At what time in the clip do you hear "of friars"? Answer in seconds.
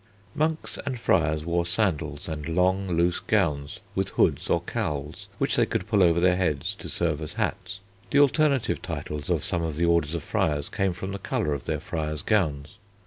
10.15-10.69